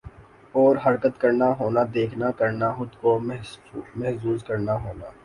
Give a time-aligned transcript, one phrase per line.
[0.55, 3.17] اور حرکت کرنا ہونا دیکھنا کرنا خود کو
[3.19, 5.05] محظوظ کرنا ہونا